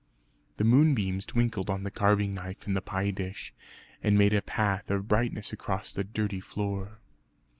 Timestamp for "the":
0.57-0.63, 1.83-1.91, 2.75-2.81, 5.93-6.03